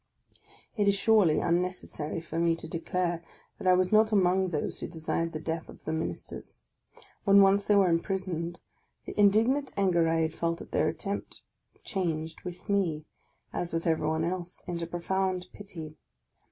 [0.77, 3.23] It is surely unnecessary for me to declare
[3.59, 6.63] that I was not among those who desired the death of the Ministers.
[7.23, 8.61] When oin'e they were imprisoned,
[9.05, 11.43] the indignant anger I had felt at their attempt
[11.83, 13.05] changed with me,
[13.53, 15.97] as with every one else, into profound pity.